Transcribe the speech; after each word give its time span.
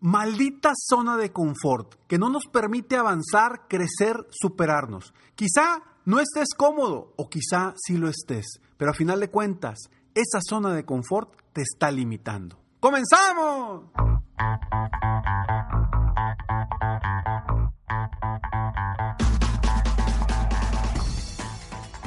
maldita 0.00 0.72
zona 0.74 1.16
de 1.16 1.32
confort 1.32 1.94
que 2.06 2.18
no 2.18 2.28
nos 2.28 2.46
permite 2.46 2.96
avanzar, 2.96 3.68
crecer, 3.68 4.26
superarnos. 4.30 5.14
Quizá 5.34 5.82
no 6.04 6.20
estés 6.20 6.54
cómodo 6.56 7.12
o 7.16 7.28
quizá 7.28 7.74
sí 7.76 7.96
lo 7.96 8.08
estés, 8.08 8.46
pero 8.76 8.90
a 8.90 8.94
final 8.94 9.20
de 9.20 9.30
cuentas, 9.30 9.78
esa 10.14 10.40
zona 10.40 10.74
de 10.74 10.84
confort 10.84 11.34
te 11.52 11.62
está 11.62 11.90
limitando. 11.90 12.58
¡Comenzamos! 12.80 13.84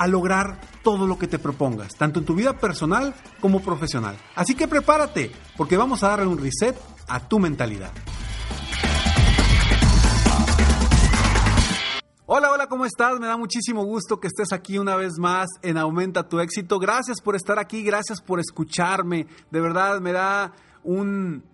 a 0.00 0.06
lograr 0.06 0.58
todo 0.82 1.06
lo 1.06 1.18
que 1.18 1.26
te 1.26 1.38
propongas, 1.38 1.94
tanto 1.94 2.20
en 2.20 2.24
tu 2.24 2.34
vida 2.34 2.56
personal 2.56 3.14
como 3.38 3.60
profesional. 3.60 4.16
Así 4.34 4.54
que 4.54 4.66
prepárate, 4.66 5.30
porque 5.58 5.76
vamos 5.76 6.02
a 6.02 6.08
darle 6.08 6.26
un 6.26 6.38
reset 6.38 6.74
a 7.06 7.28
tu 7.28 7.38
mentalidad. 7.38 7.92
Hola, 12.24 12.50
hola, 12.50 12.66
¿cómo 12.66 12.86
estás? 12.86 13.20
Me 13.20 13.26
da 13.26 13.36
muchísimo 13.36 13.84
gusto 13.84 14.20
que 14.20 14.28
estés 14.28 14.54
aquí 14.54 14.78
una 14.78 14.96
vez 14.96 15.18
más 15.18 15.48
en 15.60 15.76
Aumenta 15.76 16.26
tu 16.26 16.40
éxito. 16.40 16.78
Gracias 16.78 17.20
por 17.20 17.36
estar 17.36 17.58
aquí, 17.58 17.82
gracias 17.82 18.22
por 18.22 18.40
escucharme. 18.40 19.26
De 19.50 19.60
verdad, 19.60 20.00
me 20.00 20.12
da 20.12 20.54
un... 20.82 21.44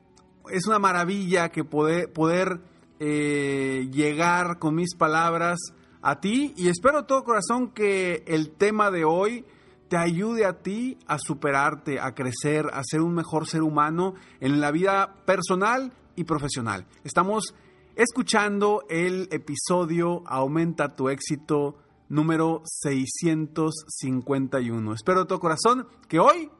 Es 0.50 0.68
una 0.68 0.78
maravilla 0.78 1.48
que 1.48 1.64
poder, 1.64 2.12
poder 2.12 2.60
eh, 3.00 3.88
llegar 3.90 4.60
con 4.60 4.76
mis 4.76 4.94
palabras 4.94 5.58
a 6.06 6.20
ti 6.20 6.54
y 6.56 6.68
espero 6.68 7.04
todo 7.04 7.24
corazón 7.24 7.72
que 7.72 8.22
el 8.28 8.52
tema 8.52 8.92
de 8.92 9.04
hoy 9.04 9.44
te 9.88 9.96
ayude 9.96 10.46
a 10.46 10.62
ti 10.62 10.96
a 11.08 11.18
superarte, 11.18 11.98
a 11.98 12.14
crecer, 12.14 12.70
a 12.72 12.84
ser 12.84 13.00
un 13.00 13.12
mejor 13.12 13.48
ser 13.48 13.62
humano 13.62 14.14
en 14.38 14.60
la 14.60 14.70
vida 14.70 15.16
personal 15.24 15.92
y 16.14 16.22
profesional. 16.22 16.86
Estamos 17.02 17.56
escuchando 17.96 18.84
el 18.88 19.28
episodio 19.32 20.22
Aumenta 20.26 20.94
tu 20.94 21.08
éxito 21.08 21.78
número 22.08 22.62
651. 22.64 24.92
Espero 24.92 25.22
de 25.22 25.26
todo 25.26 25.40
corazón 25.40 25.88
que 26.08 26.20
hoy 26.20 26.52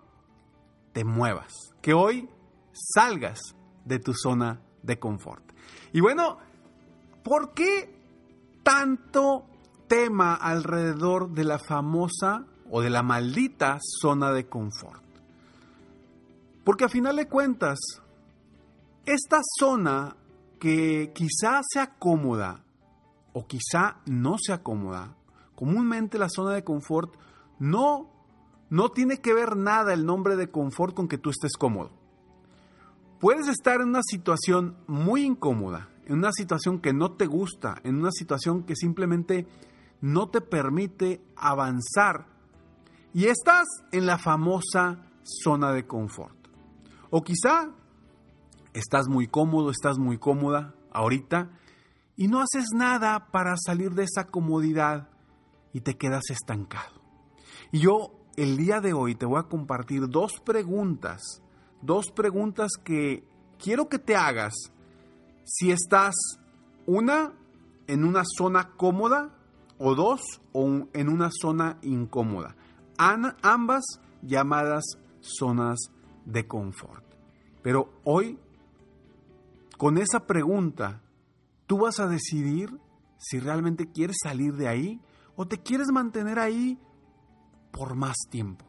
te 0.93 1.05
muevas, 1.05 1.53
que 1.81 1.95
hoy 1.95 2.29
salgas 2.73 3.55
de 3.85 4.01
tu 4.01 4.13
zona 4.13 4.61
de 4.83 4.99
confort. 4.99 5.45
Y 5.93 6.01
bueno, 6.01 6.39
¿por 7.23 7.55
qué 7.55 7.96
tanto 8.67 9.47
tema 9.87 10.35
alrededor 10.35 11.31
de 11.31 11.45
la 11.45 11.61
famosa 11.61 12.47
o 12.69 12.81
de 12.81 12.91
la 12.91 13.05
maldita 13.05 13.79
zona 13.81 14.33
de 14.33 14.49
confort. 14.49 15.05
Porque 16.65 16.85
a 16.85 16.89
final 16.89 17.15
de 17.15 17.29
cuentas, 17.29 17.79
esta 19.05 19.39
zona 19.61 20.17
que 20.59 21.13
quizá 21.15 21.61
sea 21.63 21.95
cómoda 21.97 22.65
o 23.33 23.47
quizá 23.47 23.99
no 24.05 24.35
sea 24.37 24.65
cómoda, 24.65 25.15
comúnmente 25.55 26.19
la 26.19 26.29
zona 26.29 26.51
de 26.51 26.65
confort 26.65 27.15
no, 27.61 28.11
no 28.69 28.89
tiene 28.89 29.21
que 29.21 29.33
ver 29.33 29.57
nada 29.57 29.93
el 29.93 30.05
nombre 30.05 30.35
de 30.35 30.51
confort 30.51 30.93
con 30.93 31.07
que 31.07 31.19
tú 31.19 31.31
estés 31.31 31.53
cómodo. 31.57 31.93
Puedes 33.21 33.47
estar 33.47 33.81
en 33.81 33.91
una 33.91 34.03
situación 34.03 34.77
muy 34.89 35.23
incómoda, 35.23 35.89
en 36.07 36.19
una 36.19 36.33
situación 36.33 36.81
que 36.81 36.93
no 36.93 37.13
te 37.13 37.27
gusta, 37.27 37.81
en 37.85 37.97
una 37.97 38.11
situación 38.13 38.63
que 38.63 38.77
simplemente 38.77 39.47
no 40.01 40.29
te 40.29 40.41
permite 40.41 41.21
avanzar 41.37 42.27
y 43.13 43.27
estás 43.27 43.67
en 43.93 44.07
la 44.07 44.19
famosa 44.19 45.11
zona 45.23 45.73
de 45.73 45.87
confort. 45.87 46.37
O 47.11 47.23
quizá 47.23 47.71
estás 48.73 49.09
muy 49.09 49.27
cómodo, 49.27 49.71
estás 49.71 49.99
muy 49.99 50.19
cómoda 50.19 50.75
ahorita 50.93 51.51
y 52.17 52.29
no 52.29 52.41
haces 52.41 52.69
nada 52.75 53.29
para 53.31 53.57
salir 53.57 53.93
de 53.93 54.05
esa 54.05 54.27
comodidad 54.27 55.09
y 55.73 55.81
te 55.81 55.97
quedas 55.97 56.31
estancado. 56.31 57.01
Y 57.73 57.81
yo 57.81 58.13
el 58.37 58.57
día 58.57 58.81
de 58.81 58.93
hoy 58.93 59.15
te 59.15 59.27
voy 59.27 59.41
a 59.41 59.49
compartir 59.49 60.09
dos 60.09 60.41
preguntas, 60.45 61.43
dos 61.83 62.11
preguntas 62.15 62.73
que 62.85 63.27
quiero 63.59 63.89
que 63.89 63.99
te 63.99 64.15
hagas 64.15 64.55
si 65.47 65.71
estás, 65.71 66.15
una, 66.87 67.33
en 67.87 68.05
una 68.05 68.25
zona 68.25 68.73
cómoda 68.77 69.31
o 69.79 69.95
dos, 69.95 70.21
o 70.53 70.89
en 70.93 71.09
una 71.09 71.31
zona 71.31 71.79
incómoda. 71.83 72.57
ambas 72.99 73.85
llamadas 74.23 74.85
zonas 75.21 75.79
de 76.25 76.47
confort. 76.47 77.05
Pero 77.63 77.91
hoy, 78.05 78.39
con 79.79 79.99
esa 79.99 80.27
pregunta, 80.27 81.03
tú 81.67 81.79
vas 81.79 82.01
a 82.01 82.09
decidir 82.09 82.79
si 83.19 83.39
realmente 83.39 83.91
quieres 83.91 84.17
salir 84.23 84.55
de 84.55 84.69
ahí 84.69 85.01
o 85.37 85.47
te 85.47 85.59
quieres 85.59 85.89
mantener 85.89 86.39
ahí 86.39 86.79
por 87.71 87.95
más 87.95 88.17
tiempo. 88.31 88.65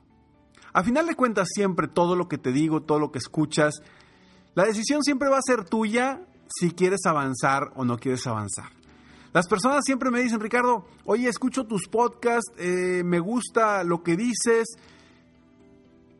A 0.73 0.83
final 0.83 1.07
de 1.07 1.15
cuentas, 1.15 1.47
siempre 1.51 1.87
todo 1.87 2.15
lo 2.15 2.27
que 2.27 2.37
te 2.37 2.51
digo, 2.51 2.83
todo 2.83 2.99
lo 2.99 3.11
que 3.11 3.17
escuchas, 3.17 3.81
la 4.53 4.65
decisión 4.65 5.03
siempre 5.03 5.29
va 5.29 5.37
a 5.37 5.41
ser 5.41 5.63
tuya 5.63 6.21
si 6.47 6.71
quieres 6.71 7.05
avanzar 7.05 7.71
o 7.75 7.85
no 7.85 7.97
quieres 7.97 8.25
avanzar. 8.27 8.71
Las 9.33 9.47
personas 9.47 9.83
siempre 9.85 10.09
me 10.09 10.21
dicen, 10.21 10.39
Ricardo, 10.39 10.85
oye, 11.05 11.27
escucho 11.27 11.65
tus 11.65 11.87
podcasts, 11.87 12.51
eh, 12.57 13.03
me 13.05 13.19
gusta 13.19 13.83
lo 13.83 14.01
que 14.01 14.15
dices. 14.15 14.67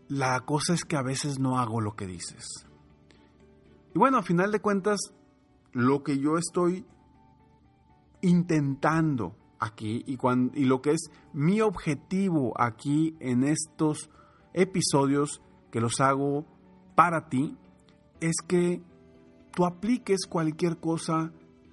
La 0.09 0.41
cosa 0.41 0.73
es 0.73 0.83
que 0.83 0.97
a 0.97 1.01
veces 1.01 1.39
no 1.39 1.57
hago 1.57 1.81
lo 1.81 1.95
que 1.95 2.05
dices. 2.05 2.45
Y 3.95 3.97
bueno, 3.97 4.17
a 4.17 4.23
final 4.23 4.51
de 4.51 4.59
cuentas, 4.59 4.99
lo 5.71 6.03
que 6.03 6.19
yo 6.19 6.37
estoy 6.37 6.85
intentando 8.21 9.35
aquí 9.59 10.03
y, 10.05 10.17
y 10.53 10.65
lo 10.65 10.81
que 10.81 10.91
es 10.91 11.09
mi 11.33 11.61
objetivo 11.61 12.53
aquí 12.59 13.15
en 13.19 13.43
estos 13.43 14.09
episodios 14.53 15.41
que 15.71 15.81
los 15.81 15.99
hago 16.01 16.45
para 16.95 17.29
ti, 17.29 17.57
es 18.19 18.35
que 18.47 18.81
tú 19.57 19.65
apliques 19.65 20.27
cualquier 20.29 20.77
cosa 20.77 21.31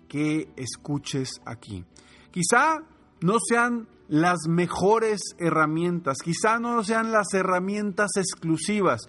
que 0.09 0.49
escuches 0.57 1.43
aquí. 1.45 1.85
Quizá 2.31 2.83
no 3.21 3.35
sean 3.47 3.89
las 4.09 4.49
mejores 4.49 5.21
herramientas, 5.39 6.17
quizá 6.25 6.59
no 6.59 6.83
sean 6.83 7.13
las 7.13 7.35
herramientas 7.35 8.13
exclusivas. 8.17 9.03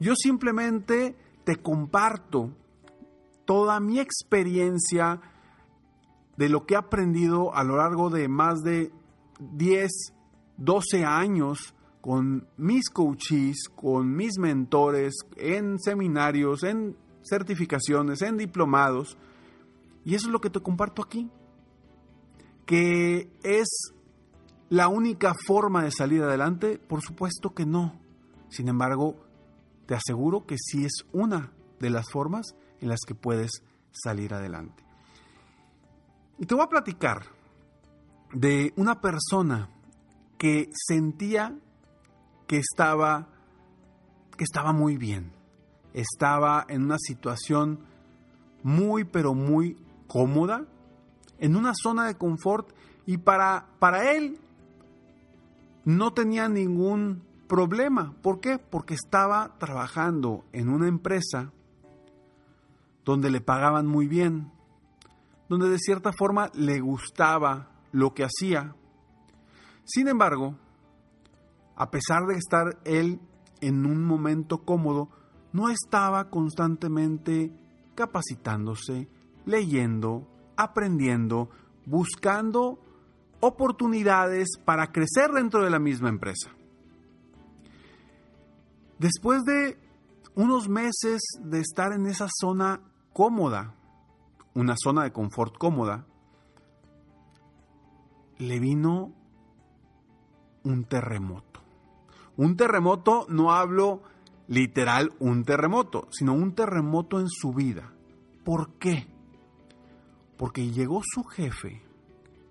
Yo 0.00 0.14
simplemente 0.16 1.14
te 1.44 1.54
comparto 1.54 2.50
toda 3.44 3.78
mi 3.78 4.00
experiencia 4.00 5.20
de 6.36 6.48
lo 6.48 6.66
que 6.66 6.74
he 6.74 6.78
aprendido 6.78 7.54
a 7.54 7.62
lo 7.62 7.76
largo 7.76 8.10
de 8.10 8.26
más 8.26 8.64
de 8.64 8.90
10, 9.38 9.92
12 10.56 11.04
años 11.04 11.76
con 12.00 12.48
mis 12.56 12.90
coaches, 12.90 13.68
con 13.72 14.16
mis 14.16 14.36
mentores, 14.40 15.14
en 15.36 15.78
seminarios, 15.78 16.64
en 16.64 16.96
certificaciones, 17.28 18.22
en 18.22 18.36
diplomados. 18.36 19.16
Y 20.04 20.14
eso 20.14 20.26
es 20.26 20.32
lo 20.32 20.40
que 20.40 20.50
te 20.50 20.60
comparto 20.60 21.02
aquí. 21.02 21.30
¿Que 22.64 23.30
es 23.42 23.92
la 24.68 24.88
única 24.88 25.34
forma 25.46 25.84
de 25.84 25.90
salir 25.90 26.22
adelante? 26.22 26.78
Por 26.78 27.02
supuesto 27.02 27.54
que 27.54 27.66
no. 27.66 27.98
Sin 28.48 28.68
embargo, 28.68 29.16
te 29.86 29.94
aseguro 29.94 30.46
que 30.46 30.56
sí 30.58 30.84
es 30.84 31.04
una 31.12 31.52
de 31.78 31.90
las 31.90 32.10
formas 32.10 32.46
en 32.80 32.88
las 32.88 33.00
que 33.06 33.14
puedes 33.14 33.62
salir 33.92 34.34
adelante. 34.34 34.84
Y 36.38 36.46
te 36.46 36.54
voy 36.54 36.64
a 36.64 36.68
platicar 36.68 37.22
de 38.32 38.72
una 38.76 39.00
persona 39.00 39.70
que 40.38 40.70
sentía 40.72 41.56
que 42.46 42.58
estaba 42.58 43.28
que 44.36 44.44
estaba 44.44 44.72
muy 44.72 44.98
bien, 44.98 45.32
estaba 45.96 46.66
en 46.68 46.84
una 46.84 46.98
situación 46.98 47.80
muy, 48.62 49.04
pero 49.04 49.34
muy 49.34 49.76
cómoda, 50.06 50.66
en 51.38 51.56
una 51.56 51.72
zona 51.74 52.06
de 52.06 52.16
confort 52.16 52.70
y 53.06 53.16
para, 53.16 53.66
para 53.78 54.12
él 54.12 54.38
no 55.84 56.12
tenía 56.12 56.48
ningún 56.48 57.22
problema. 57.48 58.14
¿Por 58.22 58.40
qué? 58.40 58.58
Porque 58.58 58.94
estaba 58.94 59.56
trabajando 59.58 60.44
en 60.52 60.68
una 60.68 60.86
empresa 60.86 61.52
donde 63.04 63.30
le 63.30 63.40
pagaban 63.40 63.86
muy 63.86 64.06
bien, 64.06 64.52
donde 65.48 65.70
de 65.70 65.78
cierta 65.78 66.12
forma 66.12 66.50
le 66.54 66.80
gustaba 66.80 67.70
lo 67.92 68.12
que 68.12 68.24
hacía. 68.24 68.74
Sin 69.84 70.08
embargo, 70.08 70.58
a 71.74 71.90
pesar 71.90 72.26
de 72.26 72.34
estar 72.34 72.80
él 72.84 73.20
en 73.60 73.86
un 73.86 74.04
momento 74.04 74.58
cómodo, 74.58 75.08
no 75.56 75.70
estaba 75.70 76.28
constantemente 76.28 77.50
capacitándose, 77.94 79.08
leyendo, 79.46 80.28
aprendiendo, 80.54 81.48
buscando 81.86 82.78
oportunidades 83.40 84.48
para 84.66 84.92
crecer 84.92 85.30
dentro 85.32 85.64
de 85.64 85.70
la 85.70 85.78
misma 85.78 86.10
empresa. 86.10 86.50
Después 88.98 89.44
de 89.44 89.78
unos 90.34 90.68
meses 90.68 91.22
de 91.40 91.60
estar 91.60 91.94
en 91.94 92.04
esa 92.04 92.28
zona 92.38 92.82
cómoda, 93.14 93.74
una 94.52 94.74
zona 94.76 95.04
de 95.04 95.12
confort 95.12 95.56
cómoda, 95.56 96.04
le 98.36 98.60
vino 98.60 99.14
un 100.64 100.84
terremoto. 100.84 101.62
Un 102.36 102.58
terremoto, 102.58 103.24
no 103.30 103.52
hablo 103.52 104.02
literal 104.48 105.12
un 105.18 105.44
terremoto, 105.44 106.08
sino 106.10 106.34
un 106.34 106.54
terremoto 106.54 107.20
en 107.20 107.28
su 107.28 107.52
vida. 107.52 107.92
¿Por 108.44 108.74
qué? 108.78 109.06
Porque 110.36 110.70
llegó 110.70 111.02
su 111.04 111.24
jefe 111.24 111.82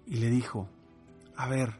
y 0.06 0.18
le 0.18 0.30
dijo, 0.30 0.68
a 1.36 1.48
ver, 1.48 1.80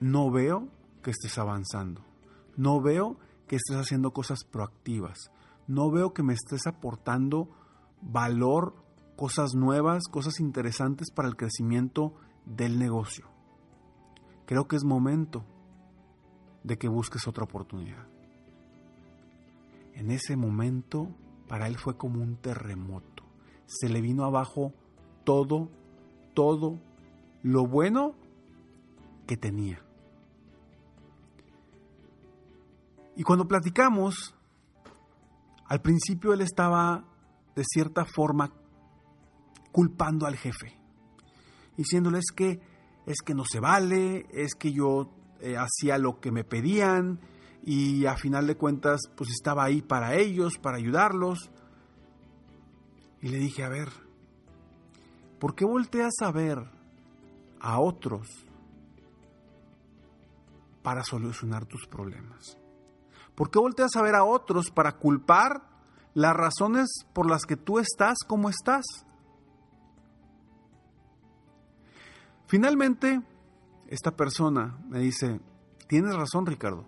no 0.00 0.30
veo 0.30 0.68
que 1.02 1.10
estés 1.10 1.38
avanzando, 1.38 2.04
no 2.56 2.80
veo 2.80 3.18
que 3.46 3.56
estés 3.56 3.76
haciendo 3.76 4.12
cosas 4.12 4.44
proactivas, 4.44 5.30
no 5.66 5.90
veo 5.90 6.12
que 6.12 6.22
me 6.22 6.34
estés 6.34 6.66
aportando 6.66 7.48
valor, 8.00 8.74
cosas 9.16 9.54
nuevas, 9.54 10.04
cosas 10.10 10.40
interesantes 10.40 11.10
para 11.10 11.28
el 11.28 11.36
crecimiento 11.36 12.14
del 12.46 12.78
negocio. 12.78 13.26
Creo 14.46 14.66
que 14.66 14.76
es 14.76 14.84
momento 14.84 15.44
de 16.62 16.78
que 16.78 16.88
busques 16.88 17.26
otra 17.26 17.44
oportunidad. 17.44 18.06
En 19.94 20.10
ese 20.10 20.36
momento, 20.36 21.08
para 21.48 21.66
él 21.66 21.76
fue 21.78 21.96
como 21.96 22.22
un 22.22 22.36
terremoto. 22.36 23.24
Se 23.66 23.88
le 23.88 24.00
vino 24.00 24.24
abajo 24.24 24.72
todo, 25.24 25.70
todo 26.34 26.80
lo 27.42 27.66
bueno 27.66 28.14
que 29.26 29.36
tenía. 29.36 29.82
Y 33.16 33.22
cuando 33.22 33.46
platicamos, 33.46 34.34
al 35.66 35.82
principio 35.82 36.32
él 36.32 36.40
estaba 36.40 37.04
de 37.54 37.64
cierta 37.64 38.04
forma 38.04 38.52
culpando 39.72 40.26
al 40.26 40.36
jefe, 40.36 40.78
diciéndole 41.76 42.18
es 42.18 42.32
que 42.34 42.60
es 43.06 43.22
que 43.22 43.34
no 43.34 43.44
se 43.44 43.60
vale, 43.60 44.26
es 44.30 44.54
que 44.54 44.72
yo 44.72 45.10
eh, 45.40 45.56
hacía 45.56 45.98
lo 45.98 46.20
que 46.20 46.30
me 46.30 46.44
pedían 46.44 47.20
y 47.62 48.06
a 48.06 48.16
final 48.16 48.46
de 48.46 48.56
cuentas 48.56 49.00
pues 49.16 49.30
estaba 49.30 49.64
ahí 49.64 49.82
para 49.82 50.14
ellos, 50.14 50.58
para 50.58 50.76
ayudarlos. 50.76 51.50
Y 53.20 53.28
le 53.28 53.38
dije, 53.38 53.64
a 53.64 53.68
ver, 53.68 53.88
¿por 55.38 55.54
qué 55.54 55.64
volteas 55.64 56.14
a 56.22 56.30
ver 56.30 56.58
a 57.60 57.80
otros 57.80 58.28
para 60.82 61.04
solucionar 61.04 61.66
tus 61.66 61.86
problemas? 61.86 62.56
¿Por 63.34 63.50
qué 63.50 63.58
volteas 63.58 63.96
a 63.96 64.02
ver 64.02 64.14
a 64.14 64.24
otros 64.24 64.70
para 64.70 64.96
culpar 64.96 65.62
las 66.14 66.34
razones 66.34 66.88
por 67.12 67.30
las 67.30 67.44
que 67.44 67.56
tú 67.56 67.78
estás 67.78 68.18
como 68.26 68.48
estás? 68.50 68.84
Finalmente, 72.46 73.22
esta 73.90 74.12
persona 74.12 74.78
me 74.88 75.00
dice, 75.00 75.40
tienes 75.88 76.14
razón 76.14 76.46
Ricardo, 76.46 76.86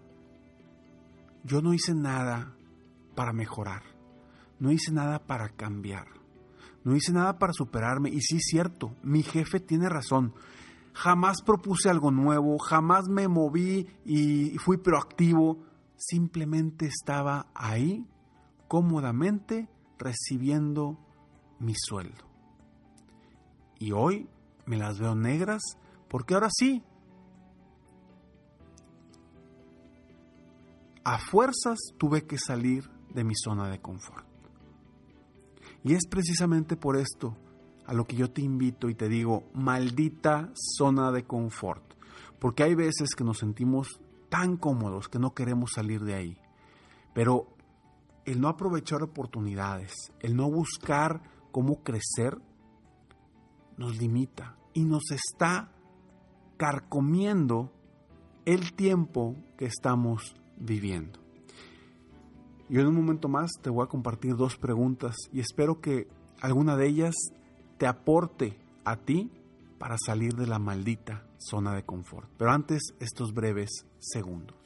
yo 1.45 1.61
no 1.61 1.75
hice 1.75 1.95
nada 1.95 2.55
para 3.17 3.33
mejorar, 3.33 3.83
no 4.61 4.71
hice 4.71 4.93
nada 4.93 5.19
para 5.19 5.49
cambiar, 5.51 6.07
no 6.85 6.95
hice 6.95 7.13
nada 7.13 7.39
para 7.39 7.53
superarme. 7.53 8.09
Y 8.11 8.21
sí 8.21 8.37
es 8.37 8.45
cierto, 8.45 8.95
mi 9.03 9.25
jefe 9.25 9.59
tiene 9.59 9.89
razón, 9.89 10.33
jamás 10.95 11.43
propuse 11.43 11.91
algo 11.91 12.13
nuevo, 12.13 12.57
jamás 12.59 13.09
me 13.09 13.27
moví 13.27 13.89
y 14.05 14.57
fui 14.59 14.77
proactivo, 14.77 15.59
simplemente 15.97 16.87
estaba 16.87 17.49
ahí 17.53 18.07
cómodamente 18.69 19.69
recibiendo 19.99 20.99
mi 21.59 21.75
sueldo. 21.77 22.31
Y 23.81 23.91
hoy 23.91 24.29
me 24.67 24.77
las 24.77 25.01
veo 25.01 25.17
negras 25.17 25.61
porque 26.09 26.35
ahora 26.35 26.49
sí, 26.53 26.85
a 31.05 31.19
fuerzas 31.19 31.79
tuve 31.99 32.27
que 32.27 32.39
salir 32.39 32.89
de 33.13 33.25
mi 33.25 33.35
zona 33.35 33.69
de 33.69 33.81
confort. 33.81 34.27
Y 35.85 35.95
es 35.95 36.07
precisamente 36.09 36.77
por 36.77 36.97
esto 36.97 37.37
a 37.87 37.95
lo 37.95 38.05
que 38.05 38.17
yo 38.17 38.31
te 38.31 38.43
invito 38.43 38.89
y 38.89 38.95
te 38.95 39.09
digo, 39.09 39.45
maldita 39.55 40.53
zona 40.55 41.11
de 41.11 41.25
confort. 41.25 41.83
Porque 42.39 42.63
hay 42.63 42.75
veces 42.75 43.15
que 43.17 43.25
nos 43.25 43.39
sentimos 43.39 44.01
tan 44.29 44.57
cómodos 44.57 45.09
que 45.09 45.19
no 45.19 45.35
queremos 45.35 45.73
salir 45.75 46.03
de 46.05 46.15
ahí. 46.15 46.39
Pero 47.13 47.49
el 48.25 48.41
no 48.41 48.49
aprovechar 48.49 49.03
oportunidades, 49.03 49.93
el 50.21 50.37
no 50.37 50.51
buscar 50.51 51.23
cómo 51.51 51.83
crecer, 51.83 52.39
nos 53.77 53.99
limita 53.99 54.57
y 54.73 54.85
nos 54.85 55.11
está 55.11 55.73
carcomiendo 56.57 57.73
el 58.45 58.75
tiempo 58.75 59.37
que 59.57 59.67
estamos 59.67 60.37
viviendo. 60.63 61.21
Y 62.69 62.79
en 62.79 62.87
un 62.87 62.95
momento 62.95 63.29
más 63.29 63.51
te 63.61 63.71
voy 63.71 63.85
a 63.85 63.89
compartir 63.89 64.37
dos 64.37 64.57
preguntas 64.57 65.17
y 65.33 65.41
espero 65.41 65.81
que 65.81 66.09
alguna 66.41 66.77
de 66.77 66.87
ellas 66.87 67.15
te 67.77 67.87
aporte 67.87 68.59
a 68.85 68.97
ti 68.97 69.31
para 69.79 69.97
salir 69.99 70.35
de 70.35 70.47
la 70.47 70.59
maldita 70.59 71.27
zona 71.39 71.75
de 71.75 71.85
confort. 71.85 72.31
Pero 72.39 72.51
antes, 72.53 72.95
estos 73.01 73.35
breves 73.35 73.85
segundos. 73.99 74.57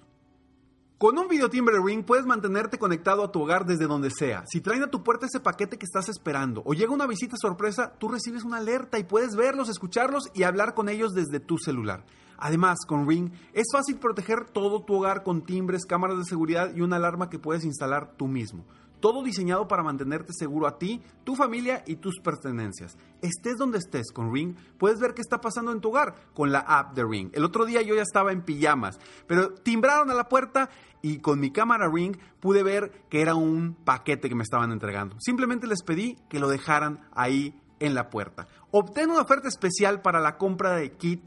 Con 0.99 1.19
un 1.19 1.29
videotimbre 1.29 1.77
Ring 1.85 2.05
puedes 2.05 2.25
mantenerte 2.25 2.79
conectado 2.79 3.23
a 3.23 3.31
tu 3.31 3.43
hogar 3.43 3.67
desde 3.67 3.87
donde 3.87 4.11
sea. 4.11 4.45
Si 4.47 4.63
traen 4.63 4.83
a 4.83 4.91
tu 4.91 5.03
puerta 5.03 5.27
ese 5.27 5.41
paquete 5.41 5.77
que 5.77 5.85
estás 5.85 6.09
esperando 6.09 6.63
o 6.65 6.73
llega 6.73 6.95
una 6.95 7.07
visita 7.07 7.37
sorpresa, 7.39 7.93
tú 7.99 8.09
recibes 8.09 8.45
una 8.45 8.57
alerta 8.57 8.99
y 8.99 9.05
puedes 9.05 9.37
verlos, 9.37 9.69
escucharlos 9.69 10.31
y 10.33 10.45
hablar 10.45 10.75
con 10.75 10.89
ellos 10.89 11.13
desde 11.13 11.39
tu 11.39 11.59
celular. 11.59 12.07
Además, 12.39 12.79
con 12.87 13.09
Ring 13.09 13.31
es 13.53 13.67
fácil 13.73 13.97
proteger 13.97 14.45
todo 14.51 14.83
tu 14.83 14.95
hogar 14.95 15.23
con 15.23 15.43
timbres, 15.43 15.87
cámaras 15.87 16.19
de 16.19 16.25
seguridad 16.25 16.75
y 16.75 16.81
una 16.81 16.97
alarma 16.97 17.31
que 17.31 17.39
puedes 17.39 17.65
instalar 17.65 18.13
tú 18.17 18.29
mismo. 18.29 18.65
Todo 19.01 19.23
diseñado 19.23 19.69
para 19.69 19.83
mantenerte 19.83 20.33
seguro 20.33 20.67
a 20.67 20.79
ti, 20.79 21.03
tu 21.23 21.37
familia 21.37 21.85
y 21.87 21.97
tus 21.97 22.19
pertenencias. 22.21 22.97
Estés 23.21 23.57
donde 23.59 23.79
estés 23.79 24.11
con 24.11 24.33
Ring, 24.33 24.57
puedes 24.79 24.99
ver 24.99 25.13
qué 25.13 25.21
está 25.21 25.41
pasando 25.41 25.71
en 25.71 25.81
tu 25.81 25.91
hogar 25.91 26.17
con 26.35 26.51
la 26.51 26.61
app 26.61 26.95
de 26.95 27.05
Ring. 27.05 27.31
El 27.35 27.45
otro 27.45 27.67
día 27.67 27.83
yo 27.83 27.95
ya 27.95 28.03
estaba 28.03 28.33
en 28.33 28.43
pijamas, 28.43 28.99
pero 29.27 29.53
timbraron 29.53 30.11
a 30.11 30.15
la 30.15 30.29
puerta 30.29 30.71
y 31.03 31.19
con 31.19 31.39
mi 31.39 31.51
cámara 31.51 31.91
Ring 31.93 32.17
pude 32.41 32.63
ver 32.63 32.91
que 33.11 33.21
era 33.21 33.35
un 33.35 33.75
paquete 33.75 34.29
que 34.29 34.35
me 34.35 34.43
estaban 34.43 34.73
entregando. 34.73 35.17
Simplemente 35.21 35.67
les 35.67 35.83
pedí 35.83 36.17
que 36.29 36.41
lo 36.41 36.49
dejaran 36.49 37.07
ahí 37.13 37.55
en 37.81 37.95
la 37.95 38.09
puerta. 38.09 38.49
Obtén 38.71 39.11
una 39.11 39.21
oferta 39.21 39.49
especial 39.49 40.01
para 40.01 40.21
la 40.21 40.39
compra 40.39 40.75
de 40.75 40.93
kit 40.93 41.23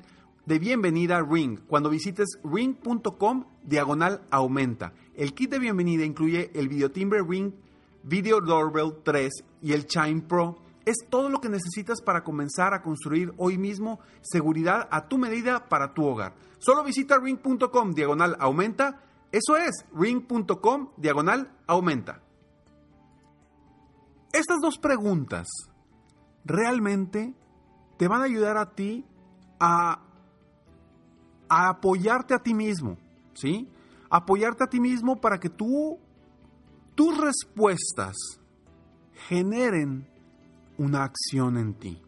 de 0.49 0.57
bienvenida 0.57 1.21
Ring 1.21 1.59
cuando 1.67 1.91
visites 1.91 2.39
ring.com 2.43 3.45
diagonal 3.61 4.25
aumenta. 4.31 4.93
El 5.13 5.35
kit 5.35 5.51
de 5.51 5.59
bienvenida 5.59 6.03
incluye 6.03 6.49
el 6.55 6.67
videotimbre 6.67 7.21
Ring 7.21 7.53
Video 8.01 8.41
Doorbell 8.41 9.03
3 9.03 9.31
y 9.61 9.73
el 9.73 9.85
Chime 9.85 10.23
Pro. 10.23 10.57
Es 10.85 10.95
todo 11.07 11.29
lo 11.29 11.39
que 11.39 11.49
necesitas 11.49 12.01
para 12.01 12.23
comenzar 12.23 12.73
a 12.73 12.81
construir 12.81 13.31
hoy 13.37 13.59
mismo 13.59 13.99
seguridad 14.21 14.87
a 14.89 15.07
tu 15.07 15.19
medida 15.19 15.69
para 15.69 15.93
tu 15.93 16.03
hogar. 16.03 16.33
Solo 16.57 16.83
visita 16.83 17.19
ring.com 17.19 17.93
diagonal 17.93 18.35
aumenta. 18.39 19.03
Eso 19.31 19.55
es 19.55 19.85
ring.com 19.93 20.89
diagonal 20.97 21.51
aumenta. 21.67 22.23
Estas 24.33 24.57
dos 24.63 24.79
preguntas 24.79 25.47
realmente 26.43 27.35
te 27.97 28.07
van 28.07 28.21
a 28.21 28.25
ayudar 28.25 28.57
a 28.57 28.73
ti 28.73 29.05
a 29.59 30.08
a 31.49 31.69
apoyarte 31.69 32.33
a 32.33 32.39
ti 32.39 32.53
mismo, 32.53 32.97
¿sí? 33.33 33.67
Apoyarte 34.09 34.63
a 34.63 34.67
ti 34.67 34.79
mismo 34.79 35.19
para 35.19 35.39
que 35.39 35.49
tú, 35.49 35.99
tus 36.95 37.17
respuestas 37.17 38.15
generen 39.27 40.07
una 40.77 41.03
acción 41.03 41.57
en 41.57 41.73
ti. 41.73 42.01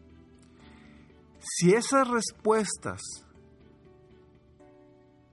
Si 1.40 1.72
esas 1.72 2.08
respuestas 2.08 3.00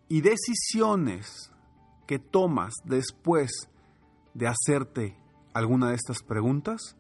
y 0.07 0.21
decisiones 0.21 1.51
que 2.07 2.17
tomas 2.17 2.73
después 2.83 3.51
de 4.33 4.47
hacerte 4.47 5.15
alguna 5.53 5.89
de 5.89 5.95
estas 5.95 6.23
preguntas, 6.23 6.97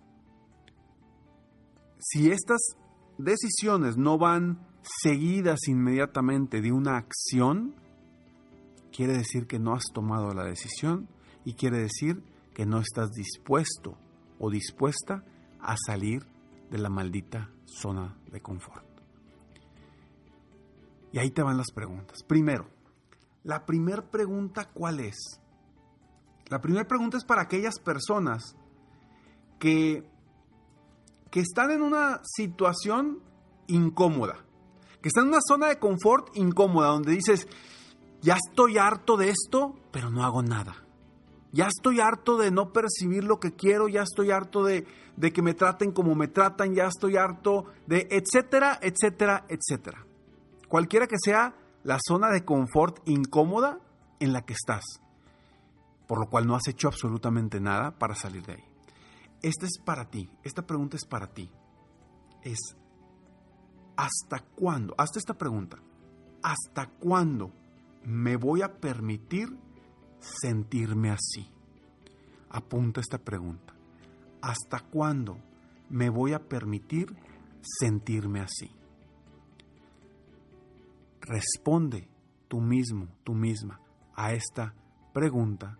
si 1.99 2.31
estas 2.31 2.61
decisiones 3.17 3.97
no 3.97 4.17
van 4.17 4.68
seguidas 5.01 5.67
inmediatamente 5.67 6.61
de 6.61 6.71
una 6.71 6.97
acción, 6.97 7.75
quiere 8.91 9.13
decir 9.13 9.47
que 9.47 9.59
no 9.59 9.73
has 9.73 9.83
tomado 9.93 10.33
la 10.33 10.45
decisión 10.45 11.07
y 11.45 11.53
quiere 11.53 11.79
decir 11.79 12.23
que 12.53 12.65
no 12.65 12.79
estás 12.79 13.11
dispuesto 13.11 13.97
o 14.39 14.49
dispuesta 14.49 15.23
a 15.61 15.75
salir 15.77 16.25
de 16.71 16.77
la 16.77 16.89
maldita 16.89 17.51
zona 17.65 18.17
de 18.31 18.41
confort. 18.41 18.85
Y 21.11 21.19
ahí 21.19 21.31
te 21.31 21.41
van 21.41 21.57
las 21.57 21.71
preguntas. 21.71 22.23
Primero, 22.23 22.67
la 23.43 23.65
primera 23.65 24.01
pregunta, 24.09 24.69
¿cuál 24.73 24.99
es? 24.99 25.39
La 26.49 26.61
primera 26.61 26.87
pregunta 26.87 27.17
es 27.17 27.25
para 27.25 27.43
aquellas 27.43 27.79
personas 27.79 28.55
que, 29.59 30.03
que 31.31 31.39
están 31.39 31.71
en 31.71 31.81
una 31.81 32.21
situación 32.23 33.21
incómoda, 33.67 34.45
que 35.01 35.09
están 35.09 35.25
en 35.25 35.29
una 35.29 35.41
zona 35.45 35.67
de 35.67 35.79
confort 35.79 36.35
incómoda, 36.35 36.89
donde 36.89 37.13
dices, 37.13 37.47
ya 38.21 38.35
estoy 38.35 38.77
harto 38.77 39.17
de 39.17 39.29
esto, 39.29 39.75
pero 39.91 40.09
no 40.09 40.23
hago 40.23 40.41
nada. 40.41 40.85
Ya 41.51 41.67
estoy 41.67 41.99
harto 41.99 42.37
de 42.37 42.51
no 42.51 42.71
percibir 42.71 43.23
lo 43.23 43.39
que 43.39 43.53
quiero, 43.53 43.87
ya 43.87 44.03
estoy 44.03 44.31
harto 44.31 44.63
de, 44.63 44.85
de 45.15 45.33
que 45.33 45.41
me 45.41 45.53
traten 45.53 45.91
como 45.91 46.15
me 46.15 46.27
tratan, 46.27 46.75
ya 46.75 46.87
estoy 46.87 47.17
harto 47.17 47.65
de 47.87 48.07
etcétera, 48.11 48.79
etcétera, 48.81 49.45
etcétera. 49.49 50.05
Cualquiera 50.67 51.07
que 51.07 51.17
sea 51.17 51.55
la 51.83 51.97
zona 52.05 52.29
de 52.29 52.45
confort 52.45 52.99
incómoda 53.07 53.79
en 54.19 54.33
la 54.33 54.43
que 54.43 54.53
estás, 54.53 54.83
por 56.07 56.19
lo 56.19 56.29
cual 56.29 56.45
no 56.45 56.55
has 56.55 56.67
hecho 56.67 56.87
absolutamente 56.87 57.59
nada 57.59 57.97
para 57.97 58.15
salir 58.15 58.45
de 58.45 58.53
ahí. 58.53 58.63
Esta 59.41 59.65
es 59.65 59.79
para 59.83 60.09
ti, 60.09 60.29
esta 60.43 60.67
pregunta 60.67 60.97
es 60.97 61.05
para 61.05 61.27
ti. 61.27 61.49
Es, 62.43 62.75
¿hasta 63.99 64.39
cuándo? 64.55 64.95
Hazte 64.97 65.19
esta 65.19 65.33
pregunta. 65.33 65.77
¿Hasta 66.41 66.87
cuándo 66.87 67.51
me 68.05 68.37
voy 68.37 68.61
a 68.61 68.79
permitir 68.79 69.49
sentirme 70.19 71.11
así? 71.11 71.51
Apunta 72.49 73.01
esta 73.01 73.17
pregunta. 73.17 73.73
¿Hasta 74.41 74.79
cuándo 74.79 75.37
me 75.89 76.09
voy 76.09 76.31
a 76.31 76.39
permitir 76.39 77.13
sentirme 77.61 78.39
así? 78.39 78.73
Responde 81.19 82.07
tú 82.47 82.61
mismo, 82.61 83.09
tú 83.25 83.33
misma 83.33 83.81
a 84.15 84.31
esta 84.31 84.73
pregunta 85.11 85.77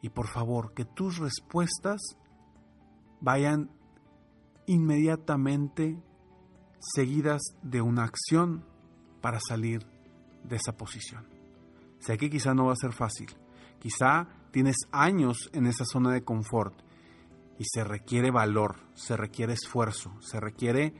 y 0.00 0.08
por 0.08 0.28
favor 0.28 0.72
que 0.72 0.86
tus 0.86 1.18
respuestas 1.18 2.00
vayan 3.20 3.70
inmediatamente 4.64 6.02
seguidas 6.80 7.42
de 7.62 7.80
una 7.80 8.04
acción 8.04 8.64
para 9.20 9.40
salir 9.40 9.86
de 10.44 10.56
esa 10.56 10.76
posición. 10.76 11.26
Sé 11.98 12.16
que 12.16 12.30
quizá 12.30 12.54
no 12.54 12.66
va 12.66 12.72
a 12.72 12.76
ser 12.76 12.92
fácil, 12.92 13.28
quizá 13.80 14.28
tienes 14.50 14.76
años 14.92 15.50
en 15.52 15.66
esa 15.66 15.84
zona 15.84 16.12
de 16.12 16.24
confort 16.24 16.74
y 17.58 17.64
se 17.64 17.82
requiere 17.84 18.30
valor, 18.30 18.76
se 18.94 19.16
requiere 19.16 19.52
esfuerzo, 19.52 20.14
se 20.20 20.38
requiere 20.40 20.94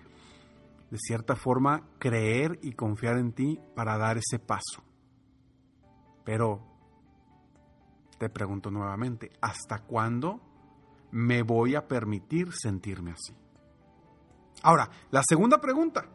de 0.91 0.99
cierta 0.99 1.37
forma 1.37 1.83
creer 1.99 2.59
y 2.63 2.73
confiar 2.73 3.19
en 3.19 3.33
ti 3.33 3.61
para 3.77 3.97
dar 3.99 4.19
ese 4.19 4.39
paso. 4.39 4.83
Pero 6.25 6.67
te 8.19 8.29
pregunto 8.29 8.71
nuevamente, 8.71 9.31
¿hasta 9.41 9.79
cuándo 9.79 10.41
me 11.11 11.43
voy 11.43 11.75
a 11.75 11.87
permitir 11.87 12.53
sentirme 12.53 13.13
así? 13.13 13.48
Ahora, 14.63 14.91
la 15.11 15.23
segunda 15.29 15.61
pregunta. 15.61 16.07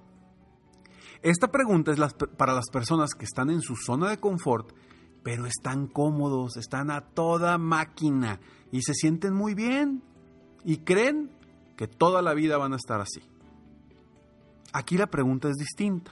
Esta 1.22 1.48
pregunta 1.48 1.92
es 1.92 2.00
para 2.38 2.54
las 2.54 2.70
personas 2.70 3.12
que 3.18 3.26
están 3.26 3.50
en 3.50 3.62
su 3.62 3.76
zona 3.76 4.10
de 4.10 4.20
confort, 4.20 4.74
pero 5.24 5.46
están 5.46 5.88
cómodos, 5.88 6.58
están 6.58 6.92
a 6.92 7.02
toda 7.02 7.58
máquina 7.58 8.42
y 8.72 8.82
se 8.82 8.94
sienten 8.94 9.34
muy 9.34 9.54
bien 9.54 10.04
y 10.66 10.80
creen 10.80 11.32
que 11.78 11.88
toda 11.88 12.22
la 12.22 12.34
vida 12.34 12.58
van 12.58 12.74
a 12.74 12.76
estar 12.76 13.00
así. 13.00 13.22
Aquí 14.74 14.98
la 14.98 15.08
pregunta 15.08 15.48
es 15.50 15.56
distinta. 15.56 16.12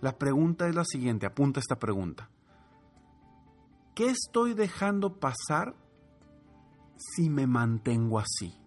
La 0.00 0.18
pregunta 0.18 0.68
es 0.68 0.74
la 0.74 0.84
siguiente, 0.84 1.26
apunta 1.26 1.60
esta 1.60 1.78
pregunta. 1.78 2.28
¿Qué 3.94 4.06
estoy 4.06 4.54
dejando 4.54 5.18
pasar 5.18 5.74
si 6.96 7.30
me 7.30 7.46
mantengo 7.46 8.18
así? 8.18 8.63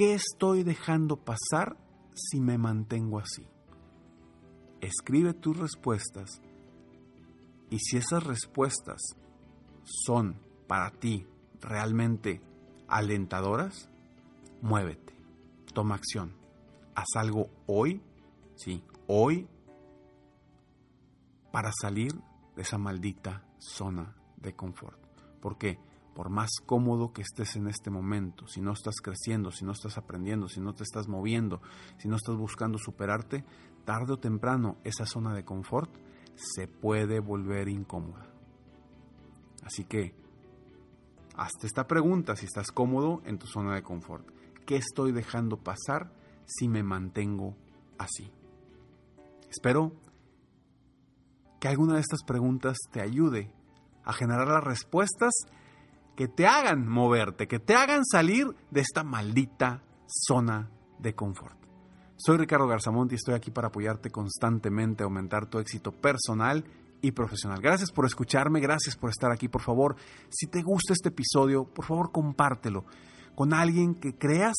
¿Qué 0.00 0.14
estoy 0.14 0.62
dejando 0.62 1.18
pasar 1.18 1.76
si 2.14 2.40
me 2.40 2.56
mantengo 2.56 3.18
así? 3.18 3.46
Escribe 4.80 5.34
tus 5.34 5.58
respuestas 5.58 6.40
y 7.68 7.78
si 7.80 7.98
esas 7.98 8.24
respuestas 8.24 8.96
son 9.84 10.40
para 10.66 10.90
ti 10.90 11.26
realmente 11.60 12.40
alentadoras, 12.88 13.90
muévete, 14.62 15.12
toma 15.74 15.96
acción, 15.96 16.34
haz 16.94 17.08
algo 17.16 17.50
hoy, 17.66 18.02
sí, 18.54 18.82
hoy, 19.06 19.46
para 21.52 21.72
salir 21.78 22.14
de 22.56 22.62
esa 22.62 22.78
maldita 22.78 23.44
zona 23.58 24.16
de 24.38 24.56
confort. 24.56 24.98
Porque 25.42 25.78
por 26.14 26.28
más 26.30 26.50
cómodo 26.66 27.12
que 27.12 27.22
estés 27.22 27.56
en 27.56 27.68
este 27.68 27.90
momento, 27.90 28.46
si 28.46 28.60
no 28.60 28.72
estás 28.72 28.96
creciendo, 29.02 29.50
si 29.50 29.64
no 29.64 29.72
estás 29.72 29.96
aprendiendo, 29.96 30.48
si 30.48 30.60
no 30.60 30.74
te 30.74 30.82
estás 30.82 31.08
moviendo, 31.08 31.60
si 31.98 32.08
no 32.08 32.16
estás 32.16 32.36
buscando 32.36 32.78
superarte, 32.78 33.44
tarde 33.84 34.14
o 34.14 34.18
temprano 34.18 34.76
esa 34.84 35.06
zona 35.06 35.34
de 35.34 35.44
confort 35.44 35.90
se 36.34 36.68
puede 36.68 37.20
volver 37.20 37.68
incómoda. 37.68 38.26
Así 39.62 39.84
que, 39.84 40.14
hazte 41.36 41.66
esta 41.66 41.86
pregunta 41.86 42.36
si 42.36 42.46
estás 42.46 42.72
cómodo 42.72 43.22
en 43.24 43.38
tu 43.38 43.46
zona 43.46 43.74
de 43.74 43.82
confort. 43.82 44.26
¿Qué 44.66 44.76
estoy 44.76 45.12
dejando 45.12 45.58
pasar 45.58 46.12
si 46.46 46.68
me 46.68 46.82
mantengo 46.82 47.56
así? 47.98 48.32
Espero 49.50 49.92
que 51.60 51.68
alguna 51.68 51.94
de 51.94 52.00
estas 52.00 52.22
preguntas 52.24 52.78
te 52.90 53.00
ayude 53.00 53.52
a 54.04 54.12
generar 54.12 54.48
las 54.48 54.64
respuestas 54.64 55.32
que 56.20 56.28
te 56.28 56.46
hagan 56.46 56.86
moverte, 56.86 57.48
que 57.48 57.58
te 57.58 57.74
hagan 57.74 58.04
salir 58.04 58.54
de 58.70 58.82
esta 58.82 59.02
maldita 59.02 59.82
zona 60.06 60.68
de 60.98 61.14
confort. 61.14 61.56
Soy 62.18 62.36
Ricardo 62.36 62.66
Garzamont 62.66 63.10
y 63.10 63.14
estoy 63.14 63.32
aquí 63.32 63.50
para 63.50 63.68
apoyarte 63.68 64.10
constantemente 64.10 65.02
a 65.02 65.06
aumentar 65.06 65.46
tu 65.46 65.58
éxito 65.58 65.92
personal 65.92 66.62
y 67.00 67.12
profesional. 67.12 67.62
Gracias 67.62 67.90
por 67.90 68.04
escucharme, 68.04 68.60
gracias 68.60 68.96
por 68.96 69.08
estar 69.08 69.32
aquí. 69.32 69.48
Por 69.48 69.62
favor, 69.62 69.96
si 70.28 70.46
te 70.46 70.60
gusta 70.60 70.92
este 70.92 71.08
episodio, 71.08 71.64
por 71.64 71.86
favor 71.86 72.12
compártelo 72.12 72.84
con 73.34 73.54
alguien 73.54 73.94
que 73.94 74.18
creas 74.18 74.56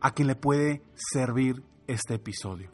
a 0.00 0.12
quien 0.12 0.26
le 0.26 0.36
puede 0.36 0.82
servir 0.94 1.62
este 1.86 2.14
episodio. 2.14 2.70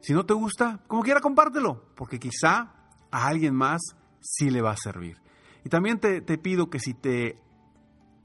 Si 0.00 0.12
no 0.12 0.24
te 0.24 0.34
gusta, 0.34 0.80
como 0.86 1.02
quiera, 1.02 1.20
compártelo, 1.20 1.86
porque 1.96 2.20
quizá 2.20 2.72
a 3.10 3.26
alguien 3.26 3.56
más 3.56 3.80
sí 4.20 4.48
le 4.48 4.62
va 4.62 4.70
a 4.70 4.76
servir. 4.76 5.16
Y 5.64 5.68
también 5.68 5.98
te, 5.98 6.20
pido 6.38 6.70
que 6.70 6.78
si 6.78 6.94
te, 6.94 7.38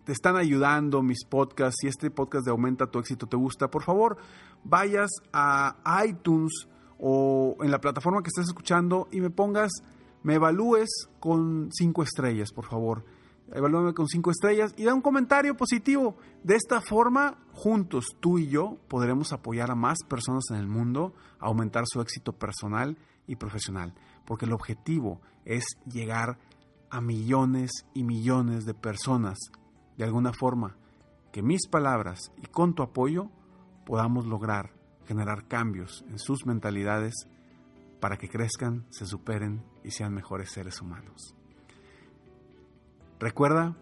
te 0.05 0.11
están 0.11 0.35
ayudando 0.37 1.01
mis 1.01 1.25
podcasts, 1.25 1.77
si 1.81 1.87
este 1.87 2.11
podcast 2.11 2.45
de 2.45 2.51
Aumenta 2.51 2.87
tu 2.87 2.99
éxito 2.99 3.27
te 3.27 3.37
gusta, 3.37 3.69
por 3.69 3.83
favor, 3.83 4.17
vayas 4.63 5.09
a 5.31 5.75
iTunes 6.05 6.67
o 6.97 7.57
en 7.61 7.71
la 7.71 7.81
plataforma 7.81 8.21
que 8.21 8.29
estés 8.29 8.47
escuchando 8.47 9.07
y 9.11 9.19
me 9.19 9.29
pongas, 9.29 9.71
me 10.23 10.35
evalúes 10.35 10.89
con 11.19 11.69
cinco 11.71 12.03
estrellas, 12.03 12.51
por 12.51 12.65
favor 12.65 13.03
evalúame 13.51 13.93
con 13.93 14.07
cinco 14.07 14.31
estrellas 14.31 14.73
y 14.77 14.83
da 14.83 14.93
un 14.93 15.01
comentario 15.01 15.55
positivo. 15.55 16.17
De 16.43 16.55
esta 16.55 16.81
forma, 16.81 17.37
juntos, 17.51 18.05
tú 18.19 18.37
y 18.39 18.47
yo, 18.47 18.77
podremos 18.87 19.31
apoyar 19.31 19.71
a 19.71 19.75
más 19.75 19.99
personas 20.07 20.45
en 20.51 20.57
el 20.57 20.67
mundo 20.67 21.13
a 21.39 21.47
aumentar 21.47 21.83
su 21.85 22.01
éxito 22.01 22.33
personal 22.33 22.97
y 23.27 23.35
profesional. 23.35 23.93
Porque 24.25 24.45
el 24.45 24.53
objetivo 24.53 25.21
es 25.45 25.65
llegar 25.85 26.39
a 26.93 27.01
millones 27.01 27.71
y 27.95 28.03
millones 28.03 28.65
de 28.65 28.75
personas. 28.75 29.39
De 29.97 30.03
alguna 30.03 30.31
forma, 30.31 30.77
que 31.31 31.41
mis 31.41 31.67
palabras 31.67 32.31
y 32.37 32.45
con 32.45 32.75
tu 32.75 32.83
apoyo 32.83 33.31
podamos 33.83 34.27
lograr 34.27 34.69
generar 35.07 35.47
cambios 35.47 36.05
en 36.07 36.19
sus 36.19 36.45
mentalidades 36.45 37.15
para 37.99 38.17
que 38.17 38.29
crezcan, 38.29 38.85
se 38.91 39.07
superen 39.07 39.63
y 39.83 39.89
sean 39.89 40.13
mejores 40.13 40.51
seres 40.51 40.79
humanos. 40.81 41.33
Recuerda 43.19 43.75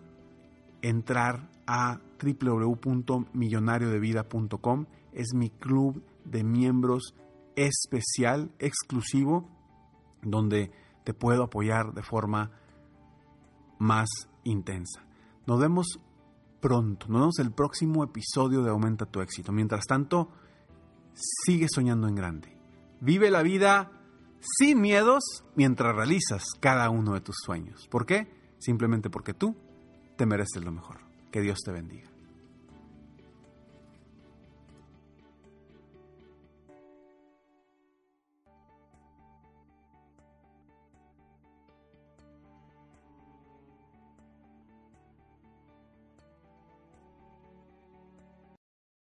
entrar 0.81 1.49
a 1.67 1.99
www.millonariodevida.com. 2.23 4.85
Es 5.11 5.33
mi 5.35 5.49
club 5.49 6.01
de 6.23 6.45
miembros 6.45 7.13
especial, 7.57 8.53
exclusivo, 8.59 9.49
donde 10.21 10.71
te 11.03 11.13
puedo 11.13 11.43
apoyar 11.43 11.93
de 11.93 12.03
forma 12.03 12.51
más 13.81 14.07
intensa. 14.43 15.01
Nos 15.47 15.59
vemos 15.59 15.99
pronto, 16.61 17.07
nos 17.07 17.21
vemos 17.21 17.39
el 17.39 17.51
próximo 17.51 18.03
episodio 18.03 18.61
de 18.61 18.69
Aumenta 18.69 19.07
tu 19.07 19.21
éxito. 19.21 19.51
Mientras 19.51 19.85
tanto, 19.85 20.29
sigue 21.13 21.67
soñando 21.67 22.07
en 22.07 22.15
grande. 22.15 22.57
Vive 22.99 23.31
la 23.31 23.41
vida 23.41 23.91
sin 24.39 24.81
miedos 24.81 25.23
mientras 25.55 25.95
realizas 25.95 26.43
cada 26.59 26.91
uno 26.91 27.15
de 27.15 27.21
tus 27.21 27.37
sueños. 27.43 27.87
¿Por 27.89 28.05
qué? 28.05 28.31
Simplemente 28.59 29.09
porque 29.09 29.33
tú 29.33 29.55
te 30.15 30.27
mereces 30.27 30.63
lo 30.63 30.71
mejor. 30.71 30.99
Que 31.31 31.41
Dios 31.41 31.59
te 31.65 31.71
bendiga. 31.71 32.10